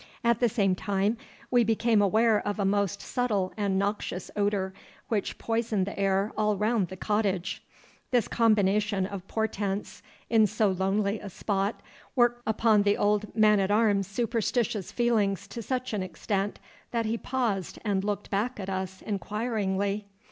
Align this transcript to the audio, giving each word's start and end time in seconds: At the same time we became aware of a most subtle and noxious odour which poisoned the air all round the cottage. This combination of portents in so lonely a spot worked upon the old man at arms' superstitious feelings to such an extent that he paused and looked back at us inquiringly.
At 0.23 0.39
the 0.39 0.49
same 0.49 0.73
time 0.73 1.15
we 1.51 1.63
became 1.63 2.01
aware 2.01 2.39
of 2.39 2.57
a 2.57 2.65
most 2.65 3.03
subtle 3.03 3.53
and 3.55 3.77
noxious 3.77 4.31
odour 4.35 4.73
which 5.09 5.37
poisoned 5.37 5.85
the 5.85 5.99
air 5.99 6.33
all 6.35 6.57
round 6.57 6.87
the 6.87 6.97
cottage. 6.97 7.63
This 8.09 8.27
combination 8.27 9.05
of 9.05 9.27
portents 9.27 10.01
in 10.27 10.47
so 10.47 10.71
lonely 10.71 11.19
a 11.19 11.29
spot 11.29 11.81
worked 12.15 12.41
upon 12.47 12.81
the 12.81 12.97
old 12.97 13.35
man 13.35 13.59
at 13.59 13.69
arms' 13.69 14.07
superstitious 14.07 14.91
feelings 14.91 15.47
to 15.49 15.61
such 15.61 15.93
an 15.93 16.01
extent 16.01 16.57
that 16.89 17.05
he 17.05 17.15
paused 17.15 17.77
and 17.85 18.03
looked 18.03 18.31
back 18.31 18.59
at 18.59 18.71
us 18.71 19.03
inquiringly. 19.03 20.07